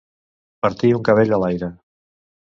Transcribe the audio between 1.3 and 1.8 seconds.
a l'aire.